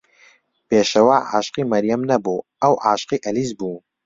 پێشەوا 0.69 1.17
عاشقی 1.31 1.69
مەریەم 1.71 2.01
نەبوو، 2.11 2.45
ئەو 2.61 2.73
عاشقی 2.85 3.23
ئەلیس 3.25 3.51
بوو. 3.59 3.77